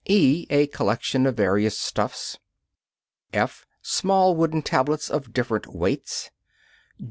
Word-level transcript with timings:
(e) 0.07 0.47
A 0.49 0.65
collection 0.65 1.27
of 1.27 1.37
various 1.37 1.77
stuffs. 1.77 2.39
(f) 3.33 3.67
Small 3.83 4.35
wooden 4.35 4.63
tablets 4.63 5.11
of 5.11 5.31
different 5.31 5.67
weights. 5.75 6.31